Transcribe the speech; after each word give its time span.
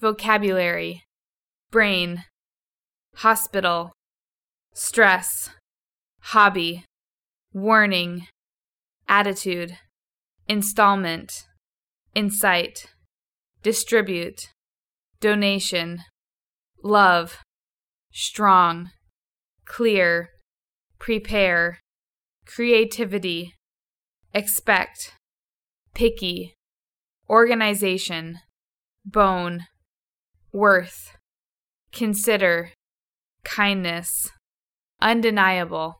vocabulary, 0.00 1.04
brain, 1.70 2.24
hospital, 3.16 3.92
stress, 4.72 5.50
hobby, 6.20 6.84
warning, 7.52 8.26
attitude, 9.08 9.76
installment, 10.48 11.44
insight, 12.14 12.86
distribute, 13.62 14.48
donation, 15.20 16.00
love, 16.82 17.38
strong, 18.10 18.90
clear, 19.66 20.30
prepare, 20.98 21.78
creativity, 22.46 23.54
expect, 24.32 25.12
picky, 25.94 26.54
organization, 27.28 28.38
bone, 29.04 29.66
worth, 30.52 31.16
consider, 31.92 32.70
kindness, 33.44 34.30
undeniable, 35.00 35.99